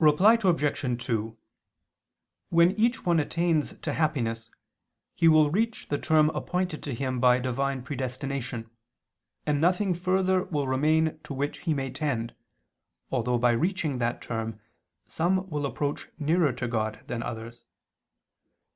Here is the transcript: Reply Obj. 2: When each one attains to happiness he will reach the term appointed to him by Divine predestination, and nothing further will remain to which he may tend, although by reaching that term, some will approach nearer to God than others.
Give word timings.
Reply 0.00 0.36
Obj. 0.42 1.04
2: 1.06 1.36
When 2.48 2.72
each 2.72 3.06
one 3.06 3.20
attains 3.20 3.74
to 3.78 3.92
happiness 3.92 4.50
he 5.14 5.28
will 5.28 5.52
reach 5.52 5.86
the 5.88 5.98
term 5.98 6.30
appointed 6.30 6.82
to 6.82 6.92
him 6.92 7.20
by 7.20 7.38
Divine 7.38 7.84
predestination, 7.84 8.68
and 9.46 9.60
nothing 9.60 9.94
further 9.94 10.42
will 10.42 10.66
remain 10.66 11.20
to 11.22 11.32
which 11.32 11.58
he 11.60 11.74
may 11.74 11.92
tend, 11.92 12.34
although 13.12 13.38
by 13.38 13.52
reaching 13.52 13.98
that 13.98 14.20
term, 14.20 14.58
some 15.06 15.48
will 15.48 15.64
approach 15.64 16.08
nearer 16.18 16.52
to 16.54 16.66
God 16.66 17.04
than 17.06 17.22
others. 17.22 17.62